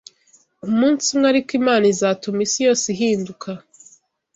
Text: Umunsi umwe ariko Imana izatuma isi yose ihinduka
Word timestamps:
Umunsi 0.67 1.05
umwe 1.13 1.27
ariko 1.31 1.51
Imana 1.59 1.85
izatuma 1.93 2.39
isi 2.45 2.59
yose 2.67 2.85
ihinduka 2.93 3.49